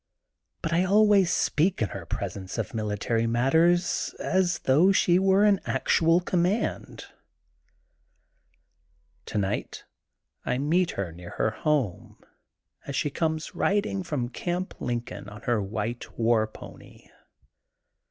[0.63, 5.45] But I always speak in her pres ence of military matters as though she were
[5.45, 7.03] in actual conmaand.
[9.27, 9.83] Tonight
[10.43, 12.17] I meet her near her home
[12.87, 17.07] as she comes riding from Gamp Lincoln on her wjiite war pony.